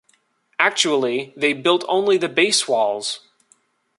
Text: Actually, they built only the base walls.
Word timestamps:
Actually, 0.57 1.31
they 1.37 1.53
built 1.53 1.85
only 1.87 2.17
the 2.17 2.27
base 2.27 2.67
walls. 2.67 3.19